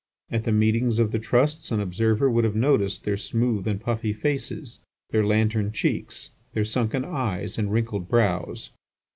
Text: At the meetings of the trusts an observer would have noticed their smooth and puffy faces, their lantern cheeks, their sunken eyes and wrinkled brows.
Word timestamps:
At 0.31 0.45
the 0.45 0.51
meetings 0.51 0.97
of 0.97 1.11
the 1.11 1.19
trusts 1.19 1.69
an 1.71 1.79
observer 1.79 2.27
would 2.27 2.43
have 2.43 2.55
noticed 2.55 3.03
their 3.03 3.17
smooth 3.17 3.67
and 3.67 3.79
puffy 3.79 4.13
faces, 4.13 4.79
their 5.11 5.23
lantern 5.23 5.71
cheeks, 5.71 6.31
their 6.53 6.65
sunken 6.65 7.05
eyes 7.05 7.59
and 7.59 7.71
wrinkled 7.71 8.09
brows. 8.09 8.71